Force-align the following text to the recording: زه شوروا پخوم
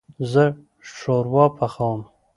زه 0.31 0.45
شوروا 0.95 1.45
پخوم 1.57 1.99